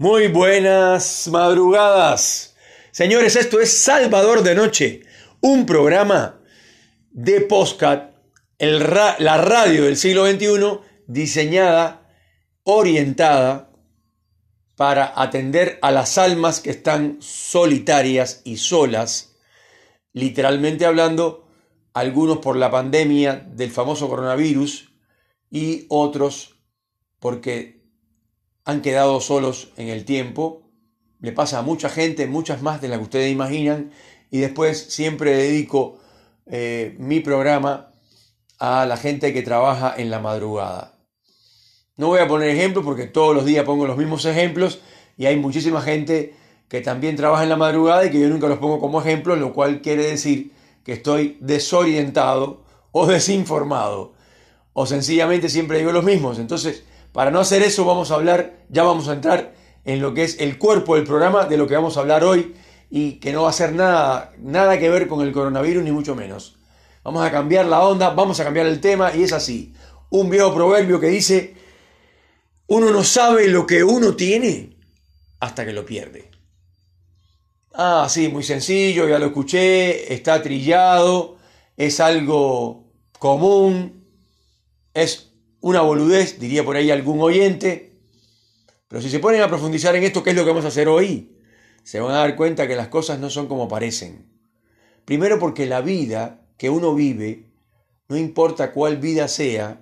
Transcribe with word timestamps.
Muy 0.00 0.28
buenas 0.28 1.28
madrugadas. 1.28 2.56
Señores, 2.90 3.36
esto 3.36 3.60
es 3.60 3.82
Salvador 3.82 4.42
de 4.42 4.54
Noche, 4.54 5.02
un 5.42 5.66
programa 5.66 6.40
de 7.10 7.42
postcat, 7.42 8.14
la 8.58 9.36
radio 9.36 9.84
del 9.84 9.98
siglo 9.98 10.24
XXI, 10.24 10.78
diseñada, 11.06 12.14
orientada 12.62 13.72
para 14.74 15.12
atender 15.20 15.78
a 15.82 15.90
las 15.90 16.16
almas 16.16 16.60
que 16.60 16.70
están 16.70 17.18
solitarias 17.20 18.40
y 18.44 18.56
solas, 18.56 19.36
literalmente 20.14 20.86
hablando, 20.86 21.46
algunos 21.92 22.38
por 22.38 22.56
la 22.56 22.70
pandemia 22.70 23.46
del 23.50 23.70
famoso 23.70 24.08
coronavirus 24.08 24.94
y 25.50 25.84
otros 25.90 26.56
porque 27.18 27.79
han 28.64 28.82
quedado 28.82 29.20
solos 29.20 29.72
en 29.76 29.88
el 29.88 30.04
tiempo. 30.04 30.62
Le 31.20 31.32
pasa 31.32 31.58
a 31.58 31.62
mucha 31.62 31.88
gente, 31.88 32.26
muchas 32.26 32.62
más 32.62 32.80
de 32.80 32.88
las 32.88 32.98
que 32.98 33.04
ustedes 33.04 33.32
imaginan. 33.32 33.92
Y 34.30 34.38
después 34.38 34.78
siempre 34.90 35.32
dedico 35.36 35.98
eh, 36.46 36.94
mi 36.98 37.20
programa 37.20 37.92
a 38.58 38.86
la 38.86 38.96
gente 38.96 39.32
que 39.32 39.42
trabaja 39.42 39.94
en 39.96 40.10
la 40.10 40.20
madrugada. 40.20 40.98
No 41.96 42.08
voy 42.08 42.20
a 42.20 42.28
poner 42.28 42.48
ejemplos 42.50 42.84
porque 42.84 43.06
todos 43.06 43.34
los 43.34 43.44
días 43.44 43.64
pongo 43.64 43.86
los 43.86 43.96
mismos 43.96 44.24
ejemplos 44.24 44.80
y 45.16 45.26
hay 45.26 45.36
muchísima 45.36 45.82
gente 45.82 46.34
que 46.68 46.80
también 46.80 47.16
trabaja 47.16 47.42
en 47.42 47.48
la 47.48 47.56
madrugada 47.56 48.06
y 48.06 48.10
que 48.10 48.20
yo 48.20 48.28
nunca 48.28 48.46
los 48.46 48.58
pongo 48.58 48.80
como 48.80 49.00
ejemplo, 49.00 49.36
lo 49.36 49.52
cual 49.52 49.82
quiere 49.82 50.04
decir 50.04 50.52
que 50.84 50.92
estoy 50.92 51.36
desorientado 51.40 52.64
o 52.92 53.06
desinformado 53.06 54.14
o 54.72 54.86
sencillamente 54.86 55.48
siempre 55.48 55.78
digo 55.78 55.92
los 55.92 56.04
mismos. 56.04 56.38
Entonces, 56.38 56.84
para 57.12 57.30
no 57.30 57.40
hacer 57.40 57.62
eso 57.62 57.84
vamos 57.84 58.10
a 58.10 58.14
hablar, 58.14 58.64
ya 58.68 58.82
vamos 58.82 59.08
a 59.08 59.14
entrar 59.14 59.54
en 59.84 60.00
lo 60.00 60.14
que 60.14 60.24
es 60.24 60.38
el 60.40 60.58
cuerpo 60.58 60.96
del 60.96 61.04
programa, 61.04 61.46
de 61.46 61.56
lo 61.56 61.66
que 61.66 61.74
vamos 61.74 61.96
a 61.96 62.00
hablar 62.00 62.24
hoy 62.24 62.54
y 62.90 63.14
que 63.14 63.32
no 63.32 63.42
va 63.42 63.50
a 63.50 63.54
ser 63.54 63.72
nada, 63.72 64.32
nada 64.38 64.78
que 64.78 64.90
ver 64.90 65.08
con 65.08 65.26
el 65.26 65.32
coronavirus 65.32 65.84
ni 65.84 65.92
mucho 65.92 66.14
menos. 66.14 66.56
Vamos 67.02 67.24
a 67.24 67.30
cambiar 67.30 67.66
la 67.66 67.80
onda, 67.80 68.10
vamos 68.10 68.40
a 68.40 68.44
cambiar 68.44 68.66
el 68.66 68.80
tema 68.80 69.14
y 69.14 69.22
es 69.22 69.32
así. 69.32 69.74
Un 70.10 70.28
viejo 70.28 70.54
proverbio 70.54 71.00
que 71.00 71.08
dice, 71.08 71.54
uno 72.66 72.90
no 72.90 73.02
sabe 73.04 73.48
lo 73.48 73.66
que 73.66 73.82
uno 73.82 74.14
tiene 74.16 74.76
hasta 75.40 75.64
que 75.64 75.72
lo 75.72 75.86
pierde. 75.86 76.30
Ah, 77.72 78.06
sí, 78.10 78.28
muy 78.28 78.42
sencillo, 78.42 79.08
ya 79.08 79.18
lo 79.18 79.26
escuché, 79.26 80.12
está 80.12 80.42
trillado, 80.42 81.38
es 81.76 82.00
algo 82.00 82.84
común, 83.18 84.04
es 84.92 85.29
una 85.60 85.82
boludez, 85.82 86.38
diría 86.38 86.64
por 86.64 86.76
ahí 86.76 86.90
algún 86.90 87.20
oyente, 87.20 87.90
pero 88.88 89.02
si 89.02 89.10
se 89.10 89.20
ponen 89.20 89.42
a 89.42 89.48
profundizar 89.48 89.94
en 89.94 90.02
esto, 90.02 90.22
¿qué 90.22 90.30
es 90.30 90.36
lo 90.36 90.42
que 90.42 90.50
vamos 90.50 90.64
a 90.64 90.68
hacer 90.68 90.88
hoy? 90.88 91.36
Se 91.84 92.00
van 92.00 92.12
a 92.12 92.18
dar 92.18 92.36
cuenta 92.36 92.66
que 92.66 92.76
las 92.76 92.88
cosas 92.88 93.18
no 93.20 93.30
son 93.30 93.46
como 93.46 93.68
parecen. 93.68 94.26
Primero 95.04 95.38
porque 95.38 95.66
la 95.66 95.80
vida 95.80 96.42
que 96.56 96.70
uno 96.70 96.94
vive, 96.94 97.50
no 98.08 98.16
importa 98.16 98.72
cuál 98.72 98.96
vida 98.96 99.28
sea, 99.28 99.80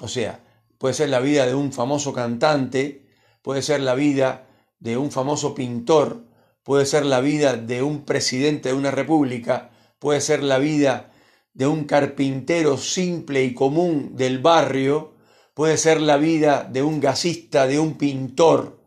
o 0.00 0.08
sea, 0.08 0.40
puede 0.78 0.94
ser 0.94 1.08
la 1.08 1.20
vida 1.20 1.46
de 1.46 1.54
un 1.54 1.72
famoso 1.72 2.12
cantante, 2.12 3.06
puede 3.42 3.62
ser 3.62 3.80
la 3.80 3.94
vida 3.94 4.46
de 4.80 4.96
un 4.96 5.10
famoso 5.10 5.54
pintor, 5.54 6.24
puede 6.62 6.84
ser 6.84 7.06
la 7.06 7.20
vida 7.20 7.56
de 7.56 7.82
un 7.82 8.04
presidente 8.04 8.70
de 8.70 8.74
una 8.74 8.90
república, 8.90 9.70
puede 9.98 10.20
ser 10.20 10.42
la 10.42 10.58
vida 10.58 11.12
de 11.56 11.66
un 11.66 11.84
carpintero 11.84 12.76
simple 12.76 13.42
y 13.42 13.54
común 13.54 14.14
del 14.14 14.40
barrio, 14.40 15.14
puede 15.54 15.78
ser 15.78 16.02
la 16.02 16.18
vida 16.18 16.64
de 16.70 16.82
un 16.82 17.00
gasista, 17.00 17.66
de 17.66 17.78
un 17.78 17.96
pintor, 17.96 18.84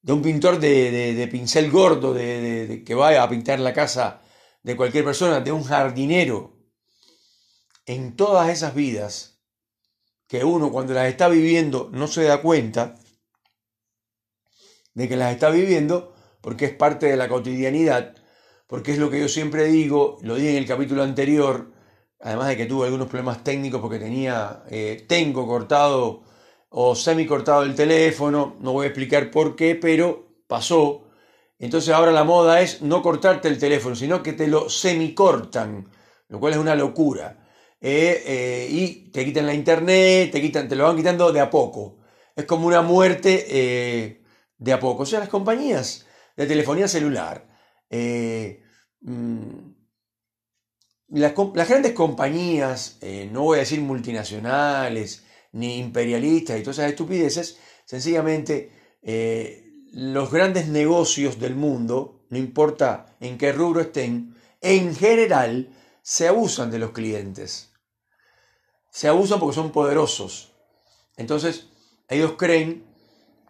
de 0.00 0.14
un 0.14 0.22
pintor 0.22 0.58
de, 0.58 1.28
pincel 1.30 1.70
gordo, 1.70 2.14
de, 2.14 2.82
que 2.86 2.94
vaya 2.94 3.22
a 3.22 3.28
pintar 3.28 3.60
la 3.60 3.74
casa 3.74 4.22
de 4.62 4.76
cualquier 4.76 5.04
persona, 5.04 5.40
de 5.40 5.52
un 5.52 5.62
jardinero. 5.62 6.56
En 7.84 8.16
todas 8.16 8.48
esas 8.48 8.74
vidas 8.74 9.42
que 10.26 10.42
uno 10.42 10.72
cuando 10.72 10.94
las 10.94 11.06
está 11.06 11.28
viviendo 11.28 11.90
no 11.92 12.06
se 12.06 12.22
da 12.22 12.40
cuenta 12.40 12.98
de 14.94 15.06
que 15.06 15.16
las 15.16 15.32
está 15.32 15.50
viviendo 15.50 16.14
porque 16.40 16.64
es 16.64 16.72
parte 16.74 17.08
de 17.08 17.18
la 17.18 17.28
cotidianidad, 17.28 18.16
porque 18.66 18.92
es 18.92 18.98
lo 18.98 19.10
que 19.10 19.20
yo 19.20 19.28
siempre 19.28 19.64
digo, 19.64 20.16
lo 20.22 20.36
di 20.36 20.48
en 20.48 20.56
el 20.56 20.66
capítulo 20.66 21.02
anterior, 21.02 21.78
además 22.20 22.48
de 22.48 22.56
que 22.56 22.66
tuve 22.66 22.86
algunos 22.86 23.08
problemas 23.08 23.42
técnicos 23.42 23.80
porque 23.80 23.98
tenía, 23.98 24.62
eh, 24.70 25.04
tengo 25.08 25.46
cortado 25.46 26.22
o 26.68 26.94
semi 26.94 27.26
cortado 27.26 27.62
el 27.62 27.74
teléfono, 27.74 28.56
no 28.60 28.72
voy 28.72 28.84
a 28.84 28.88
explicar 28.88 29.30
por 29.30 29.56
qué, 29.56 29.74
pero 29.74 30.28
pasó. 30.46 31.04
Entonces 31.58 31.92
ahora 31.94 32.12
la 32.12 32.24
moda 32.24 32.60
es 32.60 32.82
no 32.82 33.02
cortarte 33.02 33.48
el 33.48 33.58
teléfono, 33.58 33.96
sino 33.96 34.22
que 34.22 34.32
te 34.34 34.46
lo 34.48 34.68
semi 34.68 35.14
cortan, 35.14 35.88
lo 36.28 36.40
cual 36.40 36.52
es 36.54 36.58
una 36.58 36.74
locura. 36.74 37.38
Eh, 37.80 38.22
eh, 38.26 38.68
y 38.70 39.10
te 39.10 39.24
quitan 39.24 39.46
la 39.46 39.54
internet, 39.54 40.30
te, 40.30 40.40
quitan, 40.40 40.68
te 40.68 40.76
lo 40.76 40.84
van 40.84 40.96
quitando 40.96 41.32
de 41.32 41.40
a 41.40 41.50
poco. 41.50 41.98
Es 42.36 42.44
como 42.44 42.66
una 42.66 42.82
muerte 42.82 44.20
de 44.58 44.72
a 44.72 44.80
poco. 44.80 45.02
O 45.02 45.06
sea, 45.06 45.20
las 45.20 45.28
compañías 45.28 46.06
de 46.36 46.46
telefonía 46.46 46.88
celular, 46.88 47.46
mm, 49.00 49.79
las, 51.10 51.34
grandes 51.34 51.92
compañías, 51.92 52.98
eh, 53.00 53.28
no 53.32 53.42
voy 53.42 53.56
a 53.56 53.60
decir 53.60 53.80
multinacionales, 53.80 55.24
ni 55.52 55.78
imperialistas 55.78 56.58
y 56.58 56.62
todas 56.62 56.78
esas 56.78 56.90
estupideces, 56.90 57.58
sencillamente 57.84 58.98
eh, 59.02 59.70
los 59.92 60.30
grandes 60.30 60.68
negocios 60.68 61.40
del 61.40 61.56
mundo, 61.56 62.26
no 62.30 62.38
importa 62.38 63.16
en 63.20 63.38
qué 63.38 63.52
rubro 63.52 63.80
estén, 63.80 64.36
en 64.60 64.94
general 64.94 65.70
se 66.02 66.28
abusan 66.28 66.70
de 66.70 66.78
los 66.78 66.92
clientes. 66.92 67.72
Se 68.90 69.08
abusan 69.08 69.40
porque 69.40 69.54
son 69.54 69.72
poderosos. 69.72 70.52
Entonces, 71.16 71.68
ellos 72.08 72.34
creen 72.36 72.84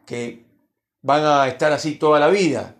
que 0.06 0.46
van 1.02 1.24
a 1.24 1.48
estar 1.48 1.72
así 1.72 1.96
toda 1.96 2.20
la 2.20 2.28
vida. 2.28 2.76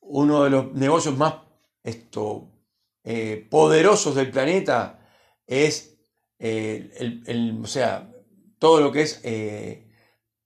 Uno 0.00 0.44
de 0.44 0.50
los 0.50 0.72
negocios 0.72 1.16
más 1.16 1.34
esto, 1.82 2.49
eh, 3.04 3.46
poderosos 3.50 4.14
del 4.14 4.30
planeta 4.30 5.08
es 5.46 5.98
eh, 6.38 7.22
el, 7.26 7.60
o 7.62 7.66
sea, 7.66 8.12
todo 8.58 8.80
lo 8.80 8.92
que 8.92 9.02
es 9.02 9.20
eh, 9.24 9.90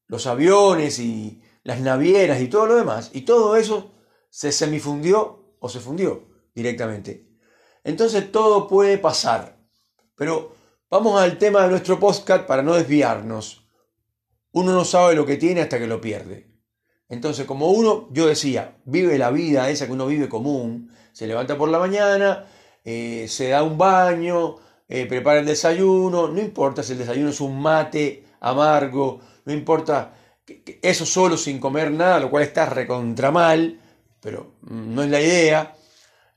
los 0.06 0.26
aviones 0.26 0.98
y 0.98 1.42
las 1.62 1.80
navieras 1.80 2.40
y 2.40 2.48
todo 2.48 2.66
lo 2.66 2.76
demás. 2.76 3.10
Y 3.12 3.22
todo 3.22 3.56
eso 3.56 3.92
se 4.30 4.52
semifundió 4.52 5.56
o 5.58 5.68
se 5.68 5.80
fundió 5.80 6.28
directamente. 6.54 7.28
Entonces 7.82 8.30
todo 8.30 8.68
puede 8.68 8.98
pasar. 8.98 9.58
Pero 10.16 10.54
vamos 10.90 11.20
al 11.20 11.38
tema 11.38 11.62
de 11.62 11.70
nuestro 11.70 11.98
podcast 11.98 12.46
para 12.46 12.62
no 12.62 12.74
desviarnos. 12.74 13.68
Uno 14.52 14.72
no 14.72 14.84
sabe 14.84 15.14
lo 15.14 15.26
que 15.26 15.36
tiene 15.36 15.62
hasta 15.62 15.78
que 15.78 15.86
lo 15.86 16.00
pierde. 16.00 16.53
Entonces, 17.08 17.46
como 17.46 17.70
uno, 17.70 18.08
yo 18.12 18.26
decía, 18.26 18.76
vive 18.84 19.18
la 19.18 19.30
vida 19.30 19.68
esa 19.70 19.86
que 19.86 19.92
uno 19.92 20.06
vive 20.06 20.28
común, 20.28 20.90
se 21.12 21.26
levanta 21.26 21.56
por 21.56 21.68
la 21.68 21.78
mañana, 21.78 22.46
eh, 22.84 23.26
se 23.28 23.48
da 23.48 23.62
un 23.62 23.78
baño, 23.78 24.56
eh, 24.88 25.06
prepara 25.06 25.40
el 25.40 25.46
desayuno, 25.46 26.28
no 26.28 26.40
importa 26.40 26.82
si 26.82 26.92
el 26.92 26.98
desayuno 26.98 27.30
es 27.30 27.40
un 27.40 27.60
mate 27.60 28.24
amargo, 28.40 29.20
no 29.44 29.52
importa 29.52 30.14
eso 30.82 31.06
solo 31.06 31.36
sin 31.36 31.58
comer 31.58 31.90
nada, 31.90 32.20
lo 32.20 32.30
cual 32.30 32.42
está 32.42 32.66
recontra 32.66 33.30
mal, 33.30 33.80
pero 34.20 34.54
no 34.62 35.02
es 35.02 35.10
la 35.10 35.20
idea. 35.20 35.76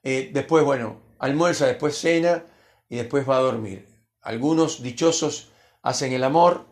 Eh, 0.03 0.29
después, 0.33 0.63
bueno, 0.63 1.01
almuerza, 1.19 1.65
después 1.65 1.97
cena 1.97 2.45
y 2.89 2.97
después 2.97 3.27
va 3.27 3.37
a 3.37 3.41
dormir. 3.41 3.87
Algunos 4.21 4.81
dichosos 4.81 5.51
hacen 5.81 6.13
el 6.13 6.23
amor, 6.23 6.65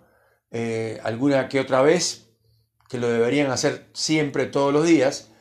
alguna 1.03 1.49
que 1.49 1.59
otra 1.59 1.81
vez, 1.81 2.24
que 2.87 2.97
lo 2.97 3.07
deberían 3.09 3.51
hacer 3.51 3.89
siempre, 3.93 4.45
todos 4.45 4.73
los 4.73 4.85
días, 4.85 5.31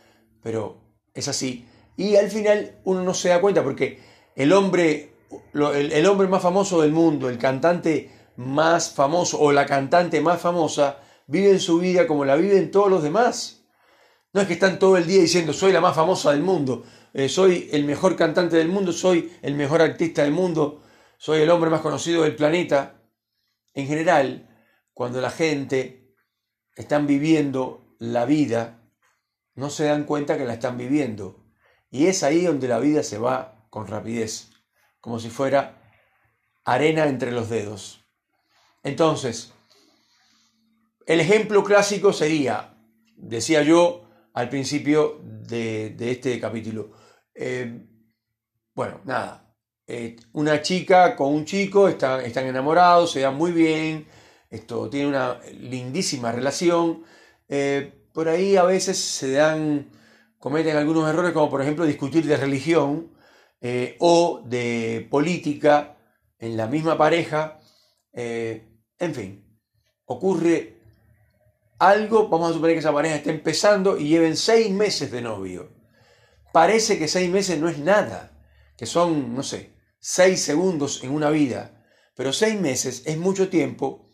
pero 0.43 0.81
es 1.13 1.29
así. 1.29 1.67
Y 1.97 2.17
al 2.17 2.31
final 2.31 2.81
uno 2.85 3.03
no 3.03 3.15
se 3.15 3.29
da 3.29 3.41
cuenta 3.41 3.63
porque 3.63 4.01
el 4.35 4.53
hombre, 4.53 5.13
el, 5.55 6.07
hombre 6.07 6.29
más 6.29 6.43
famoso 6.43 6.83
del 6.83 6.93
mundo, 6.93 7.29
el 7.29 7.39
cantante 7.39 8.11
más 8.37 8.91
famoso 8.91 9.39
o 9.41 9.53
la 9.53 9.67
cantante 9.67 10.21
más 10.21 10.41
famosa, 10.41 10.99
vive 11.27 11.51
en 11.51 11.61
su 11.61 11.79
vida 11.79 12.07
como 12.07 12.25
la 12.25 12.37
viven 12.37 12.71
todos 12.71 12.91
los 12.91 13.03
demás. 13.03 13.65
No 14.33 14.41
es 14.41 14.49
que 14.49 14.55
están 14.55 14.79
todo 14.79 14.97
el 14.97 15.07
día 15.07 15.21
diciendo 15.21 15.53
soy 15.53 15.73
la 15.73 15.81
más 15.81 15.95
famosa 15.95 16.33
del 16.33 16.43
mundo, 16.43 16.85
eh, 17.13 17.29
soy 17.29 17.69
el 17.73 17.85
mejor 17.85 18.17
cantante 18.17 18.57
del 18.57 18.69
mundo, 18.69 18.93
soy 18.93 19.33
el 19.43 19.55
mejor 19.55 19.81
artista 19.81 20.23
del 20.23 20.33
mundo, 20.33 20.83
soy 21.17 21.43
el 21.43 21.51
hombre 21.51 21.71
más 21.71 21.81
conocido 21.81 22.23
del 22.23 22.35
planeta. 22.35 23.01
En 23.73 23.87
general, 23.87 24.49
cuando 24.93 25.21
la 25.21 25.31
gente 25.31 26.04
está 26.77 26.99
viviendo 26.99 27.97
la 27.99 28.25
vida, 28.25 28.81
no 29.55 29.71
se 29.71 29.85
dan 29.85 30.05
cuenta 30.05 30.37
que 30.37 30.45
la 30.45 30.55
están 30.55 30.77
viviendo. 30.77 31.45
Y 31.91 32.07
es 32.07 32.23
ahí 32.23 32.45
donde 32.45 32.69
la 32.69 32.79
vida 32.79 33.03
se 33.03 33.19
va 33.19 33.67
con 33.71 33.87
rapidez, 33.87 34.51
como 35.01 35.19
si 35.19 35.31
fuera 35.31 35.81
arena 36.65 37.07
entre 37.07 37.31
los 37.31 37.49
dedos. 37.49 38.05
Entonces, 38.83 39.53
el 41.07 41.21
ejemplo 41.21 41.63
clásico 41.63 42.13
sería, 42.13 42.77
decía 43.17 43.63
yo 43.63 44.09
al 44.33 44.49
principio 44.49 45.21
de, 45.23 45.95
este 45.99 46.41
capítulo. 46.41 46.93
Eh, 47.35 47.87
bueno, 48.75 49.01
nada, 49.05 49.55
eh, 49.87 50.17
una 50.33 50.63
chica 50.63 51.15
con 51.15 51.33
un 51.33 51.45
chico 51.45 51.89
están, 51.89 52.23
están 52.23 52.47
enamorados, 52.47 53.13
se 53.13 53.21
dan 53.21 53.37
muy 53.37 53.53
bien, 53.53 54.07
esto 54.55 54.89
tiene 54.89 55.09
una 55.09 55.41
lindísima 55.53 56.33
relación. 56.33 57.05
por 58.13 58.29
ahí 58.29 58.57
a 58.57 58.65
veces 58.65 58.99
se 58.99 59.33
dan, 59.33 59.91
cometen 60.39 60.77
algunos 60.77 61.09
errores 61.09 61.33
como 61.33 61.51
por 61.51 61.63
ejemplo 61.63 61.85
discutir 61.85 62.27
de 62.27 62.37
religión 62.37 63.13
o 63.99 64.43
de 64.45 65.07
política 65.11 65.97
en 66.39 66.57
la 66.57 66.67
misma 66.67 66.97
pareja. 66.97 67.61
en 68.13 69.15
fin, 69.15 69.45
ocurre 70.07 70.75
algo, 71.79 72.29
vamos 72.29 72.51
a 72.51 72.53
suponer 72.55 72.77
que 72.77 72.81
esa 72.81 72.93
pareja 72.93 73.17
está 73.17 73.31
empezando 73.31 73.99
y 73.99 74.09
lleven 74.09 74.37
seis 74.37 74.71
meses 74.71 75.11
de 75.11 75.23
novio. 75.23 75.73
Parece 76.53 76.99
que 76.99 77.09
seis 77.09 77.29
meses 77.31 77.59
no 77.59 77.69
es 77.69 77.79
nada, 77.79 78.39
que 78.77 78.87
son, 78.87 79.35
no 79.35 79.43
sé, 79.43 79.75
seis 79.99 80.41
segundos 80.41 81.03
en 81.03 81.11
una 81.11 81.31
vida, 81.31 81.85
pero 82.15 82.33
seis 82.33 82.61
meses 82.61 83.03
es 83.07 83.19
mucho 83.19 83.49
tiempo 83.49 84.11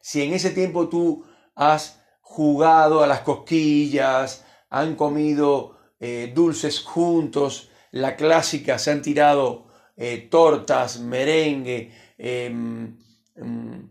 si 0.00 0.22
en 0.22 0.32
ese 0.32 0.50
tiempo 0.50 0.88
tú 0.88 1.24
has 1.54 2.00
jugado 2.20 3.02
a 3.02 3.06
las 3.06 3.20
cosquillas, 3.20 4.44
han 4.70 4.94
comido 4.94 5.76
eh, 5.98 6.32
dulces 6.34 6.80
juntos, 6.80 7.70
la 7.90 8.16
clásica, 8.16 8.78
se 8.78 8.92
han 8.92 9.02
tirado 9.02 9.66
eh, 9.96 10.28
tortas, 10.30 11.00
merengue, 11.00 11.92
em, 12.16 12.96
em, 13.34 13.90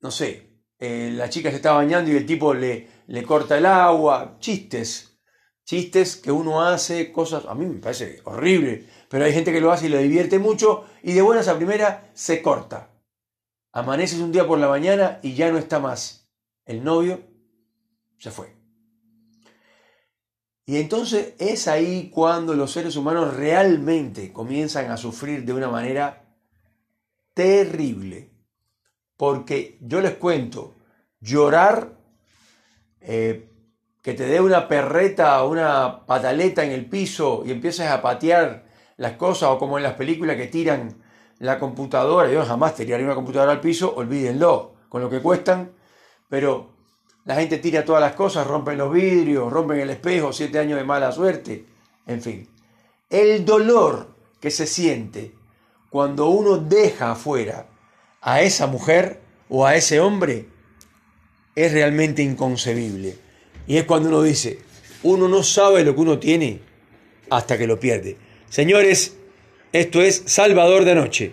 no 0.00 0.10
sé, 0.10 0.62
eh, 0.78 1.12
la 1.14 1.28
chica 1.28 1.50
se 1.50 1.56
está 1.56 1.72
bañando 1.72 2.10
y 2.10 2.16
el 2.16 2.26
tipo 2.26 2.54
le, 2.54 2.88
le 3.06 3.22
corta 3.22 3.58
el 3.58 3.66
agua, 3.66 4.36
chistes, 4.40 5.20
chistes 5.64 6.16
que 6.16 6.32
uno 6.32 6.62
hace, 6.62 7.12
cosas, 7.12 7.44
a 7.46 7.54
mí 7.54 7.66
me 7.66 7.80
parece 7.80 8.20
horrible, 8.24 8.86
pero 9.08 9.24
hay 9.24 9.32
gente 9.32 9.52
que 9.52 9.60
lo 9.60 9.72
hace 9.72 9.86
y 9.86 9.90
lo 9.90 9.98
divierte 9.98 10.38
mucho 10.38 10.84
y 11.02 11.12
de 11.12 11.22
buenas 11.22 11.48
a 11.48 11.56
primera 11.56 12.10
se 12.14 12.42
corta. 12.42 12.93
Amaneces 13.76 14.20
un 14.20 14.30
día 14.30 14.46
por 14.46 14.60
la 14.60 14.68
mañana 14.68 15.18
y 15.20 15.34
ya 15.34 15.50
no 15.50 15.58
está 15.58 15.80
más. 15.80 16.30
El 16.64 16.84
novio 16.84 17.24
se 18.18 18.30
fue. 18.30 18.54
Y 20.64 20.76
entonces 20.76 21.34
es 21.40 21.66
ahí 21.66 22.08
cuando 22.08 22.54
los 22.54 22.70
seres 22.70 22.94
humanos 22.94 23.34
realmente 23.34 24.32
comienzan 24.32 24.92
a 24.92 24.96
sufrir 24.96 25.44
de 25.44 25.52
una 25.52 25.68
manera 25.68 26.24
terrible. 27.34 28.30
Porque 29.16 29.76
yo 29.80 30.00
les 30.00 30.14
cuento, 30.14 30.76
llorar, 31.18 31.98
eh, 33.00 33.50
que 34.02 34.14
te 34.14 34.26
dé 34.26 34.40
una 34.40 34.68
perreta 34.68 35.42
una 35.42 36.06
pataleta 36.06 36.64
en 36.64 36.70
el 36.70 36.88
piso 36.88 37.42
y 37.44 37.50
empieces 37.50 37.88
a 37.88 38.00
patear 38.00 38.66
las 38.98 39.14
cosas, 39.14 39.48
o 39.48 39.58
como 39.58 39.78
en 39.78 39.82
las 39.82 39.94
películas 39.94 40.36
que 40.36 40.46
tiran 40.46 41.02
la 41.38 41.58
computadora, 41.58 42.30
yo 42.30 42.44
jamás 42.44 42.74
tiraría 42.74 43.06
una 43.06 43.14
computadora 43.14 43.52
al 43.52 43.60
piso, 43.60 43.94
olvídenlo, 43.94 44.72
con 44.88 45.02
lo 45.02 45.10
que 45.10 45.20
cuestan, 45.20 45.72
pero 46.28 46.70
la 47.24 47.36
gente 47.36 47.58
tira 47.58 47.84
todas 47.84 48.00
las 48.00 48.12
cosas, 48.12 48.46
rompen 48.46 48.78
los 48.78 48.92
vidrios, 48.92 49.52
rompen 49.52 49.80
el 49.80 49.90
espejo, 49.90 50.32
siete 50.32 50.58
años 50.58 50.78
de 50.78 50.84
mala 50.84 51.10
suerte, 51.10 51.66
en 52.06 52.22
fin. 52.22 52.48
El 53.08 53.44
dolor 53.44 54.14
que 54.40 54.50
se 54.50 54.66
siente 54.66 55.34
cuando 55.90 56.28
uno 56.28 56.58
deja 56.58 57.12
afuera 57.12 57.66
a 58.20 58.42
esa 58.42 58.66
mujer 58.66 59.20
o 59.48 59.66
a 59.66 59.76
ese 59.76 60.00
hombre 60.00 60.48
es 61.54 61.72
realmente 61.72 62.22
inconcebible. 62.22 63.16
Y 63.66 63.76
es 63.76 63.84
cuando 63.84 64.08
uno 64.08 64.22
dice, 64.22 64.58
uno 65.02 65.28
no 65.28 65.42
sabe 65.42 65.84
lo 65.84 65.94
que 65.94 66.00
uno 66.00 66.18
tiene 66.18 66.60
hasta 67.30 67.56
que 67.56 67.66
lo 67.66 67.78
pierde. 67.78 68.18
Señores, 68.48 69.16
esto 69.74 70.00
es 70.00 70.22
Salvador 70.26 70.84
de 70.84 70.94
Noche. 70.94 71.32